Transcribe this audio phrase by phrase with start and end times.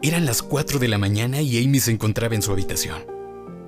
[0.00, 3.04] Eran las 4 de la mañana y Amy se encontraba en su habitación,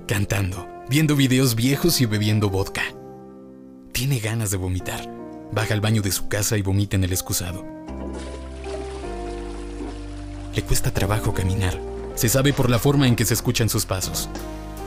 [0.07, 2.83] cantando, viendo videos viejos y bebiendo vodka.
[3.91, 5.13] Tiene ganas de vomitar.
[5.51, 7.65] Baja al baño de su casa y vomita en el excusado.
[10.55, 11.77] Le cuesta trabajo caminar.
[12.15, 14.29] Se sabe por la forma en que se escuchan sus pasos.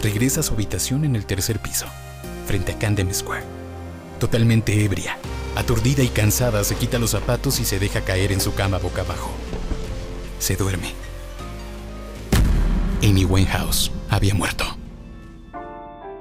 [0.03, 1.85] Regresa a su habitación en el tercer piso,
[2.47, 3.45] frente a Camden Square.
[4.19, 5.19] Totalmente ebria,
[5.57, 9.03] aturdida y cansada, se quita los zapatos y se deja caer en su cama boca
[9.03, 9.31] abajo.
[10.39, 11.05] Se duerme.
[13.05, 14.65] Amy Winehouse había muerto.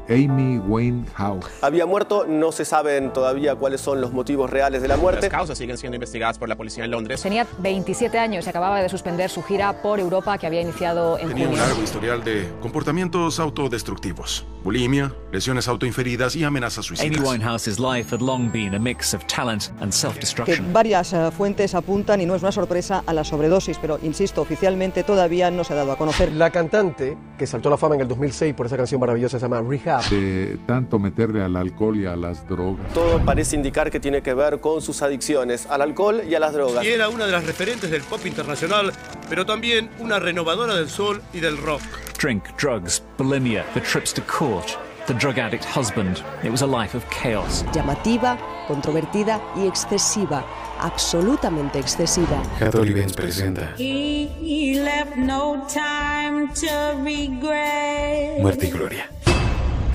[0.09, 1.45] Amy Winehouse.
[1.61, 5.21] Había muerto, no se saben todavía cuáles son los motivos reales de la muerte.
[5.21, 7.21] Las causas siguen siendo investigadas por la policía en Londres.
[7.21, 11.29] Tenía 27 años y acababa de suspender su gira por Europa que había iniciado en
[11.29, 11.65] Tenía un junio.
[11.65, 17.27] largo historial de comportamientos autodestructivos, bulimia, lesiones autoinferidas y amenazas Amy suicidas.
[17.27, 20.72] Winehouse's life had long been a mix of talent and que self-destruction.
[20.72, 25.03] varias eh, fuentes apuntan, y no es una sorpresa, a la sobredosis, pero insisto, oficialmente
[25.03, 26.31] todavía no se ha dado a conocer.
[26.31, 29.45] La cantante, que saltó a la fama en el 2006 por esa canción maravillosa, se
[29.45, 30.08] llama Rehab.
[30.09, 32.94] De tanto meterle al alcohol y a las drogas.
[32.94, 36.53] Todo parece indicar que tiene que ver con sus adicciones al alcohol y a las
[36.53, 36.86] drogas.
[36.86, 38.94] Y era una de las referentes del pop internacional,
[39.30, 41.81] pero también una renovadora del soul y del rock.
[42.23, 46.23] Drink, drugs, bulimia, the trips to court, the drug addict husband.
[46.41, 47.63] It was a life of chaos.
[47.73, 50.41] llamativa, controvertida y excesiva,
[50.80, 52.41] absolutamente excesiva.
[52.61, 58.39] Benz presenta He left no time to regret.
[58.39, 59.09] Muerte y Gloria.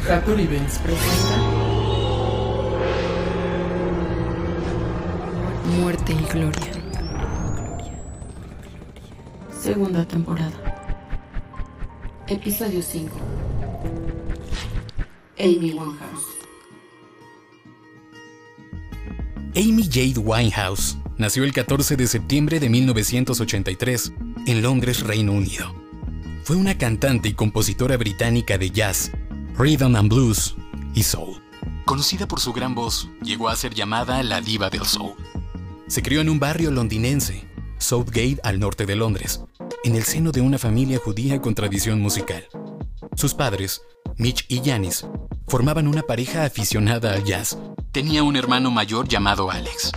[0.06, 1.36] Benz presenta
[5.80, 6.72] Muerte y Gloria.
[9.58, 10.67] Segunda temporada.
[12.30, 13.08] Episodio 5.
[15.38, 16.26] Amy Winehouse.
[19.56, 24.12] Amy Jade Winehouse nació el 14 de septiembre de 1983
[24.46, 25.74] en Londres, Reino Unido.
[26.44, 29.10] Fue una cantante y compositora británica de jazz,
[29.56, 30.54] rhythm and blues
[30.94, 31.40] y soul.
[31.86, 35.14] Conocida por su gran voz, llegó a ser llamada la diva del soul.
[35.86, 37.48] Se crió en un barrio londinense,
[37.78, 39.41] Southgate, al norte de Londres,
[39.84, 42.47] en el seno de una familia judía con tradición musical.
[43.15, 43.83] Sus padres,
[44.16, 45.06] Mitch y Janis,
[45.47, 47.59] formaban una pareja aficionada al jazz.
[47.93, 49.93] Tenía un hermano mayor llamado Alex.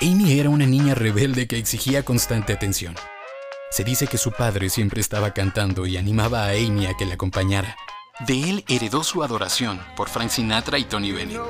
[0.00, 2.94] Amy era una niña rebelde que exigía constante atención.
[3.70, 7.12] Se dice que su padre siempre estaba cantando y animaba a Amy a que le
[7.14, 7.76] acompañara.
[8.26, 11.40] De él heredó su adoración por Frank Sinatra y Tony Bennett.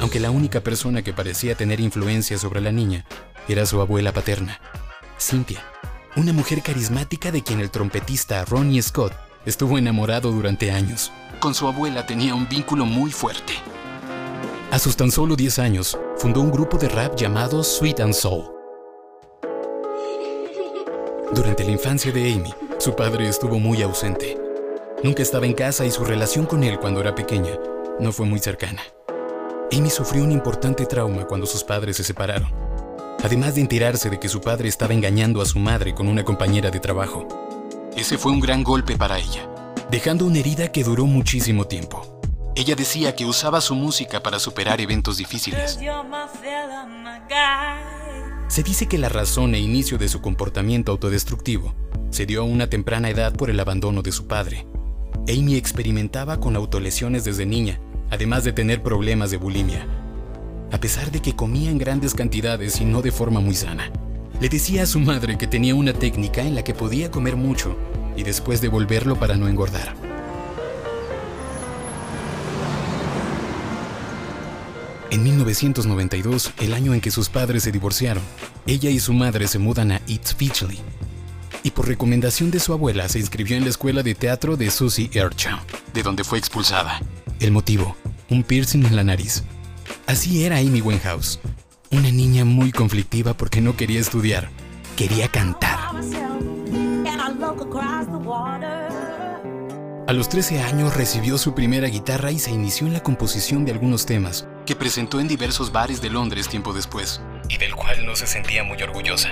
[0.00, 3.04] Aunque la única persona que parecía tener influencia sobre la niña
[3.48, 4.60] era su abuela paterna,
[5.18, 5.62] Cynthia,
[6.16, 9.12] una mujer carismática de quien el trompetista Ronnie Scott
[9.44, 11.12] estuvo enamorado durante años.
[11.40, 13.54] Con su abuela tenía un vínculo muy fuerte.
[14.70, 18.44] A sus tan solo 10 años, fundó un grupo de rap llamado Sweet and Soul.
[21.32, 24.38] Durante la infancia de Amy, su padre estuvo muy ausente.
[25.02, 27.52] Nunca estaba en casa y su relación con él cuando era pequeña
[28.00, 28.82] no fue muy cercana.
[29.72, 32.65] Amy sufrió un importante trauma cuando sus padres se separaron,
[33.26, 36.70] además de enterarse de que su padre estaba engañando a su madre con una compañera
[36.70, 37.26] de trabajo.
[37.96, 39.50] Ese fue un gran golpe para ella,
[39.90, 42.20] dejando una herida que duró muchísimo tiempo.
[42.54, 45.76] Ella decía que usaba su música para superar eventos difíciles.
[48.46, 51.74] Se dice que la razón e inicio de su comportamiento autodestructivo
[52.10, 54.68] se dio a una temprana edad por el abandono de su padre.
[55.28, 60.05] Amy experimentaba con autolesiones desde niña, además de tener problemas de bulimia.
[60.72, 63.90] A pesar de que comía en grandes cantidades y no de forma muy sana,
[64.40, 67.76] le decía a su madre que tenía una técnica en la que podía comer mucho
[68.16, 69.94] y después devolverlo para no engordar.
[75.10, 78.22] En 1992, el año en que sus padres se divorciaron,
[78.66, 80.80] ella y su madre se mudan a East Finchley.
[81.62, 85.10] Y por recomendación de su abuela se inscribió en la escuela de teatro de Susie
[85.12, 85.58] Earnshaw,
[85.94, 87.00] de donde fue expulsada.
[87.40, 87.96] El motivo,
[88.28, 89.44] un piercing en la nariz.
[90.06, 91.40] Así era Amy Winehouse,
[91.90, 94.48] una niña muy conflictiva porque no quería estudiar,
[94.96, 95.78] quería cantar.
[100.06, 103.72] A los 13 años recibió su primera guitarra y se inició en la composición de
[103.72, 108.14] algunos temas, que presentó en diversos bares de Londres tiempo después, y del cual no
[108.14, 109.30] se sentía muy orgullosa.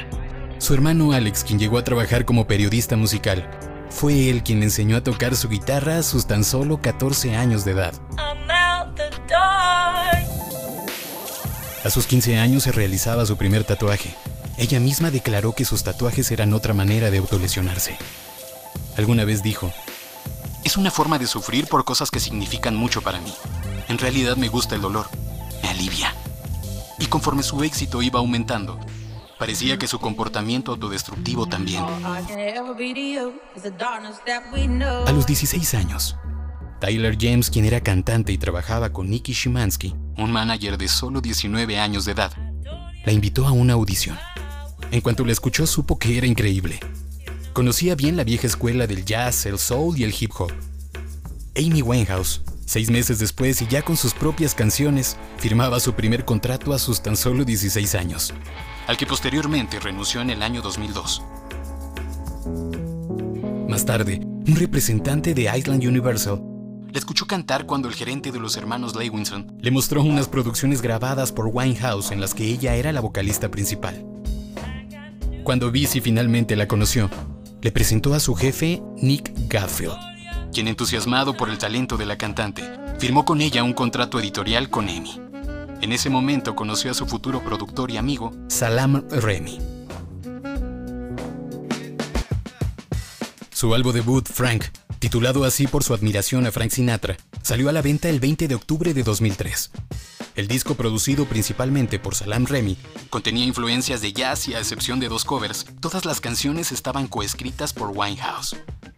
[0.58, 3.48] Su hermano Alex, quien llegó a trabajar como periodista musical,
[3.90, 7.64] fue él quien le enseñó a tocar su guitarra a sus tan solo 14 años
[7.64, 7.94] de edad.
[11.84, 14.14] A sus 15 años se realizaba su primer tatuaje.
[14.56, 17.98] Ella misma declaró que sus tatuajes eran otra manera de autolesionarse.
[18.96, 19.70] Alguna vez dijo,
[20.64, 23.34] es una forma de sufrir por cosas que significan mucho para mí.
[23.88, 25.08] En realidad me gusta el dolor,
[25.62, 26.14] me alivia.
[26.98, 28.80] Y conforme su éxito iba aumentando,
[29.38, 31.84] parecía que su comportamiento autodestructivo también.
[35.06, 36.16] A los 16 años,
[36.80, 41.78] Tyler James, quien era cantante y trabajaba con Nicky Shimansky, un manager de solo 19
[41.78, 42.32] años de edad,
[43.04, 44.18] la invitó a una audición.
[44.90, 46.80] En cuanto la escuchó, supo que era increíble.
[47.52, 50.52] Conocía bien la vieja escuela del jazz, el soul y el hip hop.
[51.56, 56.72] Amy Winehouse, seis meses después y ya con sus propias canciones, firmaba su primer contrato
[56.72, 58.32] a sus tan solo 16 años,
[58.86, 61.22] al que posteriormente renunció en el año 2002.
[63.68, 66.53] Más tarde, un representante de Island Universal
[66.94, 71.32] la escuchó cantar cuando el gerente de los hermanos Lewinson le mostró unas producciones grabadas
[71.32, 74.06] por Winehouse en las que ella era la vocalista principal.
[75.42, 77.10] Cuando Busy finalmente la conoció,
[77.62, 79.96] le presentó a su jefe Nick Gatfield,
[80.52, 82.62] quien entusiasmado por el talento de la cantante,
[83.00, 85.20] firmó con ella un contrato editorial con Amy.
[85.80, 89.58] En ese momento conoció a su futuro productor y amigo, Salam Remy.
[93.50, 94.66] Su álbum debut, Frank,
[95.04, 98.54] titulado así por su admiración a Frank Sinatra, salió a la venta el 20 de
[98.54, 99.70] octubre de 2003.
[100.34, 102.78] El disco, producido principalmente por Salam Remy,
[103.10, 107.74] contenía influencias de jazz y a excepción de dos covers, todas las canciones estaban coescritas
[107.74, 108.56] por Winehouse.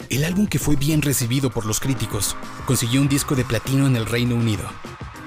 [0.08, 2.36] El álbum que fue bien recibido por los críticos
[2.66, 4.62] consiguió un disco de platino en el Reino Unido.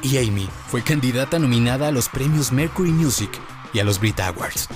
[0.01, 3.31] Y Amy fue candidata nominada a los premios Mercury Music
[3.73, 4.69] y a los Brit Awards.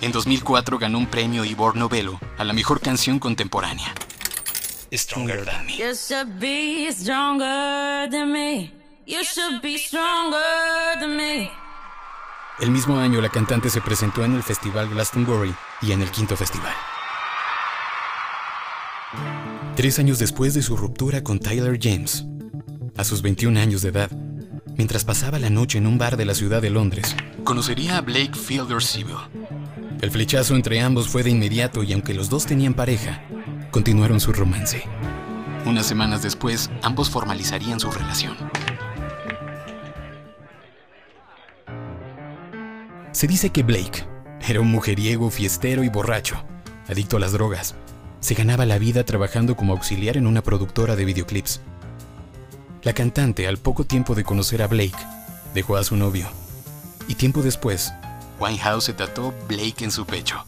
[0.00, 3.94] En 2004 ganó un premio Ivor Novello a la mejor canción contemporánea.
[4.92, 5.76] Stronger Than Me.
[5.78, 8.72] You should be stronger than me.
[9.06, 11.48] You should be stronger than me.
[12.60, 16.36] El mismo año la cantante se presentó en el Festival Glastonbury y en el quinto
[16.36, 16.74] festival.
[19.76, 22.26] Tres años después de su ruptura con Tyler James,
[22.96, 24.10] a sus 21 años de edad,
[24.76, 27.14] mientras pasaba la noche en un bar de la ciudad de Londres,
[27.44, 29.16] conocería a Blake Fielder Civil.
[30.02, 33.22] El flechazo entre ambos fue de inmediato y aunque los dos tenían pareja,
[33.70, 34.82] continuaron su romance.
[35.64, 38.36] Unas semanas después, ambos formalizarían su relación.
[43.12, 44.06] Se dice que Blake
[44.46, 46.42] era un mujeriego, fiestero y borracho,
[46.88, 47.74] adicto a las drogas.
[48.20, 51.60] Se ganaba la vida trabajando como auxiliar en una productora de videoclips.
[52.82, 54.96] La cantante, al poco tiempo de conocer a Blake,
[55.54, 56.28] dejó a su novio.
[57.08, 57.92] Y tiempo después,
[58.38, 60.44] Winehouse se trató Blake en su pecho,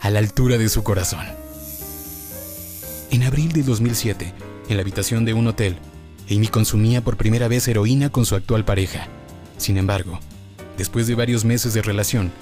[0.00, 1.43] a la altura de su corazón.
[3.14, 4.34] En abril de 2007,
[4.68, 5.76] en la habitación de un hotel,
[6.28, 9.06] Amy consumía por primera vez heroína con su actual pareja.
[9.56, 10.18] Sin embargo,
[10.76, 12.32] después de varios meses de relación,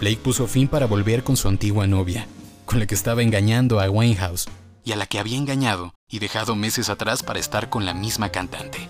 [0.00, 2.26] Blake puso fin para volver con su antigua novia,
[2.64, 4.46] con la que estaba engañando a Winehouse
[4.82, 8.30] y a la que había engañado y dejado meses atrás para estar con la misma
[8.30, 8.88] cantante.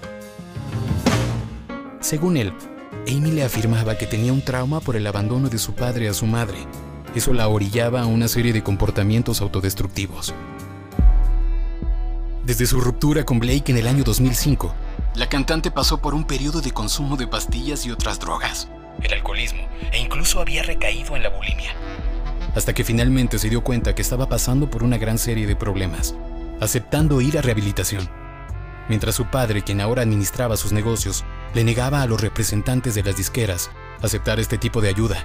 [1.98, 2.52] Según él,
[3.08, 6.26] Amy le afirmaba que tenía un trauma por el abandono de su padre a su
[6.26, 6.58] madre.
[7.16, 10.32] Eso la orillaba a una serie de comportamientos autodestructivos.
[12.44, 14.74] Desde su ruptura con Blake en el año 2005,
[15.14, 18.68] la cantante pasó por un periodo de consumo de pastillas y otras drogas,
[19.00, 21.70] el alcoholismo e incluso había recaído en la bulimia.
[22.56, 26.16] Hasta que finalmente se dio cuenta que estaba pasando por una gran serie de problemas,
[26.60, 28.10] aceptando ir a rehabilitación.
[28.88, 31.24] Mientras su padre, quien ahora administraba sus negocios,
[31.54, 33.70] le negaba a los representantes de las disqueras
[34.02, 35.24] aceptar este tipo de ayuda.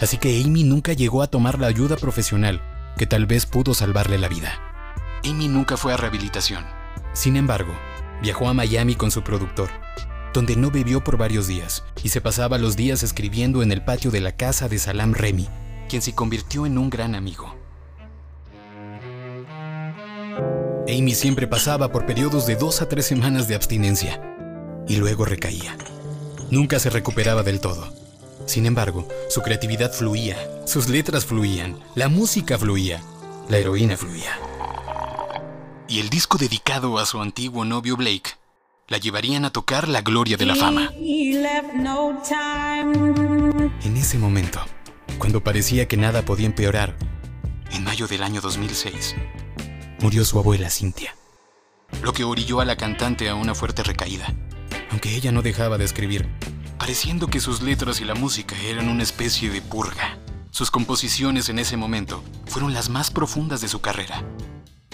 [0.00, 2.62] Así que Amy nunca llegó a tomar la ayuda profesional
[2.96, 4.69] que tal vez pudo salvarle la vida.
[5.24, 6.64] Amy nunca fue a rehabilitación.
[7.12, 7.72] Sin embargo,
[8.22, 9.68] viajó a Miami con su productor,
[10.32, 14.10] donde no bebió por varios días y se pasaba los días escribiendo en el patio
[14.10, 15.48] de la casa de Salam Remy,
[15.88, 17.54] quien se convirtió en un gran amigo.
[20.88, 24.20] Amy siempre pasaba por periodos de dos a tres semanas de abstinencia
[24.88, 25.76] y luego recaía.
[26.50, 27.92] Nunca se recuperaba del todo.
[28.46, 30.36] Sin embargo, su creatividad fluía,
[30.66, 33.00] sus letras fluían, la música fluía,
[33.48, 34.49] la heroína fluía.
[35.90, 38.36] Y el disco dedicado a su antiguo novio Blake
[38.86, 40.92] la llevarían a tocar la gloria de la fama.
[40.96, 41.56] En
[43.96, 44.60] ese momento,
[45.18, 46.96] cuando parecía que nada podía empeorar,
[47.72, 49.16] en mayo del año 2006,
[49.98, 51.16] murió su abuela Cynthia,
[52.04, 54.32] lo que orilló a la cantante a una fuerte recaída,
[54.92, 56.28] aunque ella no dejaba de escribir,
[56.78, 60.20] pareciendo que sus letras y la música eran una especie de purga.
[60.52, 64.22] Sus composiciones en ese momento fueron las más profundas de su carrera.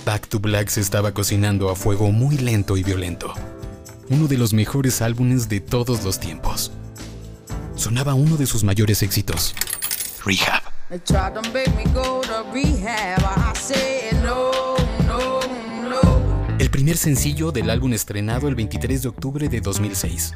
[0.07, 3.35] Back to Black se estaba cocinando a fuego muy lento y violento.
[4.09, 6.71] Uno de los mejores álbumes de todos los tiempos.
[7.75, 9.53] Sonaba uno de sus mayores éxitos,
[10.25, 10.63] Rehab.
[16.61, 20.35] El primer sencillo del álbum estrenado el 23 de octubre de 2006.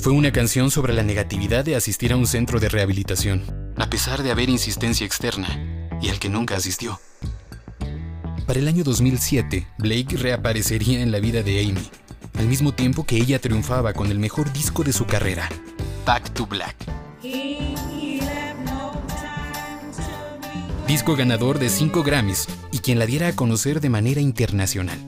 [0.00, 3.44] Fue una canción sobre la negatividad de asistir a un centro de rehabilitación.
[3.76, 5.48] a pesar de haber insistencia externa
[6.00, 6.98] y al que nunca asistió.
[8.46, 11.88] Para el año 2007, Blake reaparecería en la vida de Amy,
[12.34, 15.48] al mismo tiempo que ella triunfaba con el mejor disco de su carrera,
[16.04, 16.74] Back to Black.
[20.88, 24.98] Disco ganador de 5 Grammys y quien la diera a conocer de manera internacional.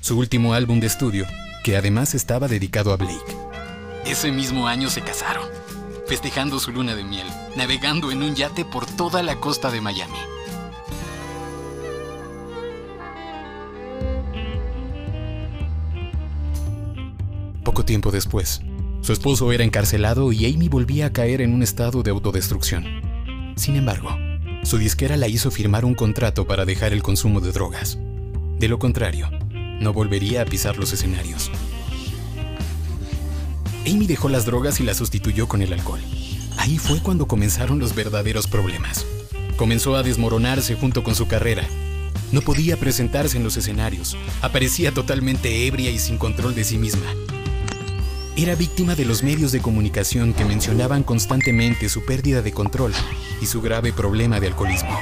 [0.00, 1.26] Su último álbum de estudio,
[1.62, 3.36] que además estaba dedicado a Blake.
[4.04, 5.46] Ese mismo año se casaron,
[6.08, 10.18] festejando su luna de miel, navegando en un yate por toda la costa de Miami.
[17.72, 18.60] Poco tiempo después,
[19.00, 22.84] su esposo era encarcelado y Amy volvía a caer en un estado de autodestrucción.
[23.56, 24.14] Sin embargo,
[24.62, 27.98] su disquera la hizo firmar un contrato para dejar el consumo de drogas.
[28.58, 29.30] De lo contrario,
[29.80, 31.50] no volvería a pisar los escenarios.
[33.86, 36.02] Amy dejó las drogas y las sustituyó con el alcohol.
[36.58, 39.06] Ahí fue cuando comenzaron los verdaderos problemas.
[39.56, 41.66] Comenzó a desmoronarse junto con su carrera.
[42.32, 44.14] No podía presentarse en los escenarios.
[44.42, 47.06] Aparecía totalmente ebria y sin control de sí misma.
[48.34, 52.94] Era víctima de los medios de comunicación que mencionaban constantemente su pérdida de control
[53.42, 54.98] y su grave problema de alcoholismo.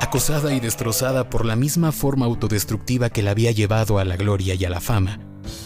[0.00, 4.54] Acosada y destrozada por la misma forma autodestructiva que la había llevado a la gloria
[4.54, 5.20] y a la fama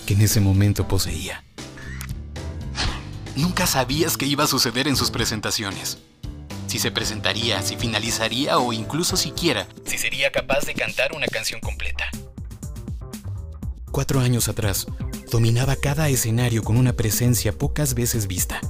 [0.06, 1.44] que en ese momento poseía.
[3.36, 5.98] Nunca sabías qué iba a suceder en sus presentaciones.
[6.66, 11.60] Si se presentaría, si finalizaría o incluso siquiera si sería capaz de cantar una canción
[11.60, 12.04] completa.
[13.90, 14.86] Cuatro años atrás,
[15.30, 18.60] dominaba cada escenario con una presencia pocas veces vista.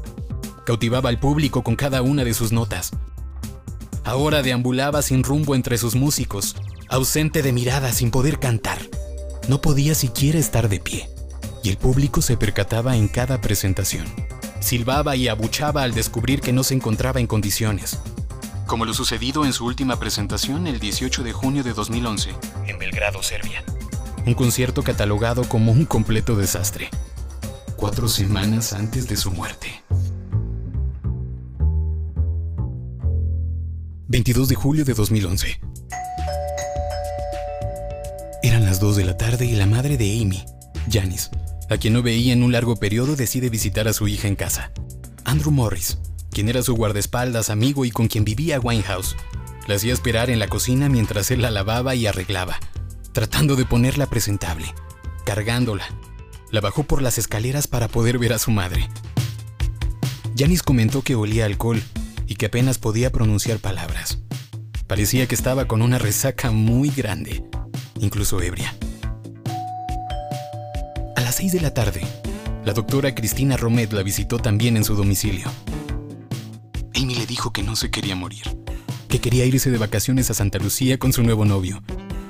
[0.64, 2.92] Cautivaba al público con cada una de sus notas.
[4.04, 6.54] Ahora deambulaba sin rumbo entre sus músicos,
[6.88, 8.78] ausente de mirada sin poder cantar.
[9.48, 11.08] No podía siquiera estar de pie,
[11.64, 14.06] y el público se percataba en cada presentación.
[14.60, 17.98] Silbaba y abuchaba al descubrir que no se encontraba en condiciones,
[18.66, 22.30] como lo sucedido en su última presentación el 18 de junio de 2011
[22.66, 23.62] en Belgrado, Serbia.
[24.26, 26.90] Un concierto catalogado como un completo desastre,
[27.76, 29.82] cuatro semanas antes de su muerte.
[34.08, 35.60] 22 de julio de 2011.
[38.42, 40.44] Eran las 2 de la tarde y la madre de Amy,
[40.90, 41.28] Janice,
[41.68, 44.72] a quien no veía en un largo periodo, decide visitar a su hija en casa.
[45.24, 45.98] Andrew Morris,
[46.30, 49.16] quien era su guardaespaldas, amigo y con quien vivía Winehouse,
[49.66, 52.58] la hacía esperar en la cocina mientras él la lavaba y arreglaba,
[53.12, 54.74] tratando de ponerla presentable,
[55.24, 55.86] cargándola.
[56.50, 58.88] La bajó por las escaleras para poder ver a su madre.
[60.36, 61.82] Janice comentó que olía alcohol
[62.26, 64.18] y que apenas podía pronunciar palabras.
[64.86, 67.42] Parecía que estaba con una resaca muy grande,
[67.98, 68.76] incluso ebria.
[71.36, 72.00] A las 6 de la tarde,
[72.64, 75.46] la doctora Cristina Romet la visitó también en su domicilio.
[76.94, 78.44] Amy le dijo que no se quería morir,
[79.06, 81.82] que quería irse de vacaciones a Santa Lucía con su nuevo novio,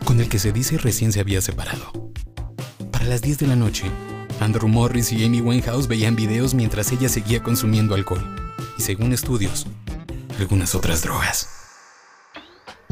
[0.04, 2.10] con el que se dice recién se había separado.
[2.90, 3.84] Para las 10 de la noche,
[4.40, 8.24] Andrew Morris y Amy Winehouse veían videos mientras ella seguía consumiendo alcohol
[8.76, 9.68] y, según estudios,
[10.40, 11.48] algunas otras drogas.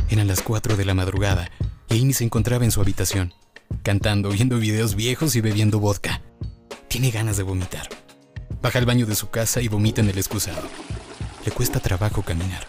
[0.09, 1.51] Eran las 4 de la madrugada
[1.91, 3.35] y Amy se encontraba en su habitación,
[3.83, 6.23] cantando, viendo videos viejos y bebiendo vodka.
[6.89, 7.89] Tiene ganas de vomitar.
[8.63, 10.63] Baja al baño de su casa y vomita en el excusado.
[11.45, 12.67] Le cuesta trabajo caminar.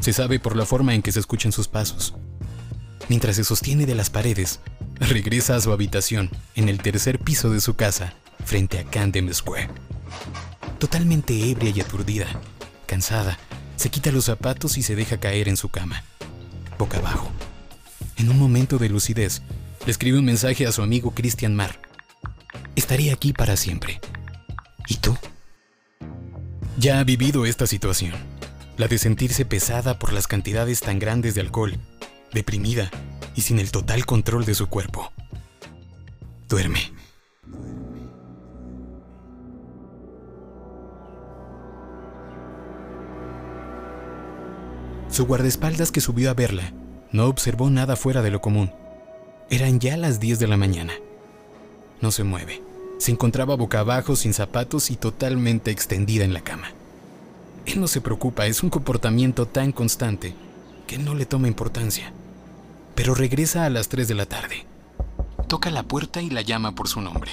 [0.00, 2.14] Se sabe por la forma en que se escuchan sus pasos.
[3.08, 4.60] Mientras se sostiene de las paredes,
[5.00, 8.14] regresa a su habitación en el tercer piso de su casa,
[8.44, 9.70] frente a Camden Square.
[10.78, 12.26] Totalmente ebria y aturdida,
[12.86, 13.38] cansada,
[13.76, 16.04] se quita los zapatos y se deja caer en su cama,
[16.78, 17.30] boca abajo.
[18.16, 19.42] En un momento de lucidez,
[19.84, 21.78] le escribe un mensaje a su amigo Christian Marr.
[22.74, 24.00] Estaré aquí para siempre.
[24.88, 25.16] ¿Y tú?
[26.78, 28.12] Ya ha vivido esta situación,
[28.76, 31.78] la de sentirse pesada por las cantidades tan grandes de alcohol,
[32.32, 32.90] deprimida
[33.36, 35.12] y sin el total control de su cuerpo.
[36.48, 36.92] Duerme.
[45.10, 46.72] Su guardaespaldas que subió a verla
[47.12, 48.72] no observó nada fuera de lo común.
[49.54, 50.94] Eran ya las 10 de la mañana.
[52.00, 52.60] No se mueve.
[52.98, 56.72] Se encontraba boca abajo, sin zapatos y totalmente extendida en la cama.
[57.64, 60.34] Él no se preocupa, es un comportamiento tan constante
[60.88, 62.12] que no le toma importancia.
[62.96, 64.66] Pero regresa a las 3 de la tarde.
[65.46, 67.30] Toca la puerta y la llama por su nombre.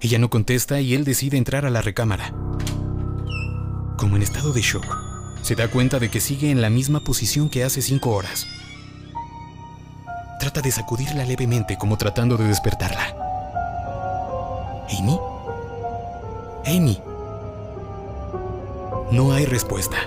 [0.00, 2.34] Ella no contesta y él decide entrar a la recámara.
[3.96, 4.86] Como en estado de shock,
[5.42, 8.44] se da cuenta de que sigue en la misma posición que hace cinco horas.
[10.62, 13.14] De sacudirla levemente como tratando de despertarla.
[14.98, 15.18] ¿Amy?
[16.64, 17.02] Amy.
[19.12, 19.98] No hay respuesta.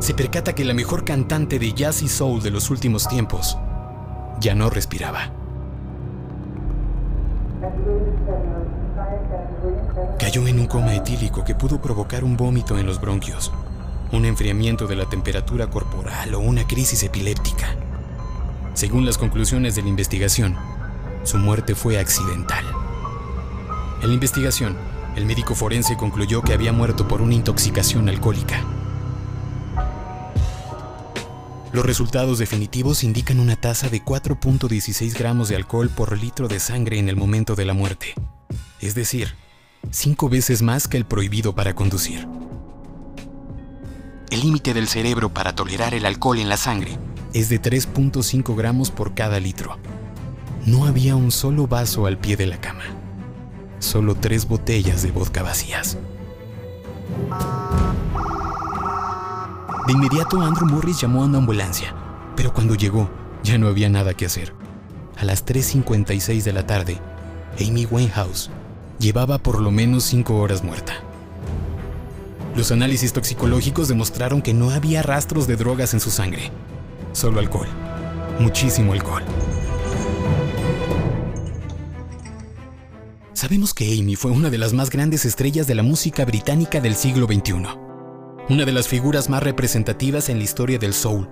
[0.00, 3.56] Se percata que la mejor cantante de jazz y soul de los últimos tiempos
[4.38, 5.32] ya no respiraba.
[10.18, 13.50] Cayó en un coma etílico que pudo provocar un vómito en los bronquios,
[14.12, 17.76] un enfriamiento de la temperatura corporal o una crisis epiléptica.
[18.74, 20.56] Según las conclusiones de la investigación,
[21.24, 22.64] su muerte fue accidental.
[24.00, 24.76] En la investigación,
[25.16, 28.64] el médico forense concluyó que había muerto por una intoxicación alcohólica.
[31.72, 36.98] Los resultados definitivos indican una tasa de 4.16 gramos de alcohol por litro de sangre
[36.98, 38.14] en el momento de la muerte,
[38.80, 39.34] es decir,
[39.90, 42.26] cinco veces más que el prohibido para conducir.
[44.30, 46.98] El límite del cerebro para tolerar el alcohol en la sangre
[47.32, 49.78] es de 3.5 gramos por cada litro.
[50.66, 52.84] No había un solo vaso al pie de la cama,
[53.78, 55.96] solo tres botellas de vodka vacías.
[59.86, 61.94] De inmediato Andrew Morris llamó a una ambulancia,
[62.36, 63.08] pero cuando llegó
[63.42, 64.52] ya no había nada que hacer.
[65.16, 67.00] A las 3.56 de la tarde,
[67.58, 68.50] Amy Winehouse
[68.98, 71.07] llevaba por lo menos 5 horas muerta.
[72.58, 76.50] Los análisis toxicológicos demostraron que no había rastros de drogas en su sangre,
[77.12, 77.68] solo alcohol,
[78.40, 79.22] muchísimo alcohol.
[83.32, 86.96] Sabemos que Amy fue una de las más grandes estrellas de la música británica del
[86.96, 87.62] siglo XXI
[88.50, 91.28] una de las figuras más representativas en la historia del soul,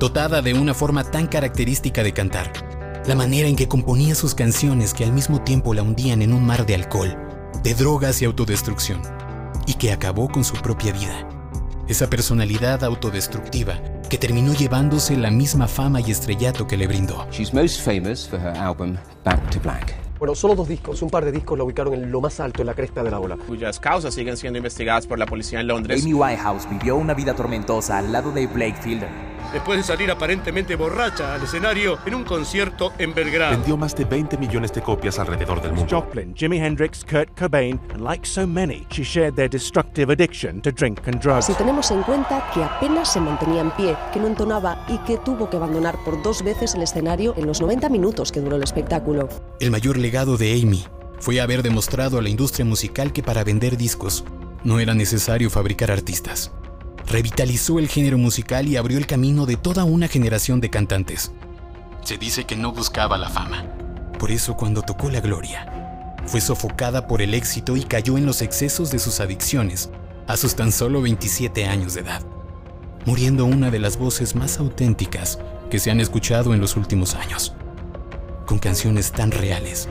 [0.00, 2.50] dotada de una forma tan característica de cantar,
[3.06, 6.44] la manera en que componía sus canciones que al mismo tiempo la hundían en un
[6.44, 7.16] mar de alcohol,
[7.62, 9.02] de drogas y autodestrucción,
[9.66, 11.28] y que acabó con su propia vida.
[11.88, 13.78] Esa personalidad autodestructiva
[14.08, 17.26] que terminó llevándose la misma fama y estrellato que le brindó.
[17.30, 19.94] She's most famous for her album Back to Black.
[20.18, 22.66] Bueno, solo dos discos, un par de discos la ubicaron en lo más alto, en
[22.66, 23.36] la cresta de la ola.
[23.36, 26.02] Cuyas causas siguen siendo investigadas por la policía en Londres.
[26.02, 30.74] Amy Winehouse vivió una vida tormentosa al lado de Blake Fielder después de salir aparentemente
[30.74, 33.52] borracha al escenario en un concierto en Belgrado.
[33.52, 35.86] Vendió más de 20 millones de copias alrededor del mundo.
[35.88, 40.72] Joplin, Jimi Hendrix, Kurt Cobain, and like so many, she shared their destructive addiction to
[40.72, 41.46] drink and drugs.
[41.46, 45.18] Si tenemos en cuenta que apenas se mantenía en pie, que no entonaba y que
[45.18, 48.64] tuvo que abandonar por dos veces el escenario en los 90 minutos que duró el
[48.64, 49.28] espectáculo.
[49.60, 50.84] El mayor legado de Amy
[51.20, 54.24] fue haber demostrado a la industria musical que para vender discos
[54.64, 56.50] no era necesario fabricar artistas
[57.06, 61.32] revitalizó el género musical y abrió el camino de toda una generación de cantantes.
[62.02, 63.64] Se dice que no buscaba la fama.
[64.18, 68.42] Por eso cuando tocó la gloria, fue sofocada por el éxito y cayó en los
[68.42, 69.90] excesos de sus adicciones
[70.26, 72.22] a sus tan solo 27 años de edad,
[73.04, 75.38] muriendo una de las voces más auténticas
[75.70, 77.54] que se han escuchado en los últimos años,
[78.46, 79.88] con canciones tan reales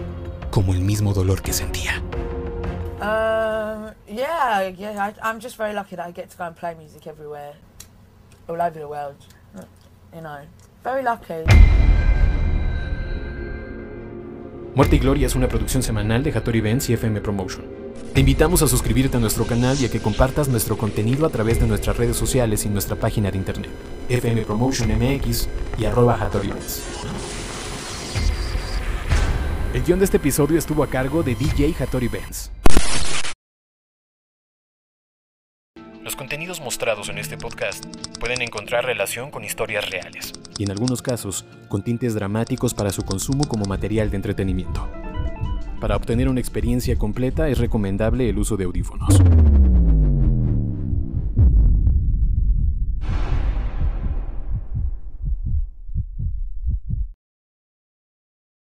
[0.50, 2.03] como el mismo dolor que sentía.
[4.14, 5.08] Yeah, yeah.
[5.08, 7.54] I, I'm just very lucky that I get to go and play music everywhere,
[8.48, 9.16] all over the world.
[10.14, 10.42] You know,
[10.84, 11.44] very lucky.
[14.76, 17.66] Muerte y Gloria es una producción semanal de Hattori Benz y FM Promotion.
[18.14, 21.60] Te invitamos a suscribirte a nuestro canal y a que compartas nuestro contenido a través
[21.60, 23.72] de nuestras redes sociales y nuestra página de internet,
[24.10, 25.48] FM Promotion MX
[25.80, 26.84] y arroba Hattori Benz.
[29.74, 32.52] El guion de este episodio estuvo a cargo de DJ Hattori Benz.
[36.14, 37.84] Los contenidos mostrados en este podcast
[38.20, 43.02] pueden encontrar relación con historias reales y en algunos casos con tintes dramáticos para su
[43.02, 44.88] consumo como material de entretenimiento.
[45.82, 49.20] Para obtener una experiencia completa es recomendable el uso de audífonos.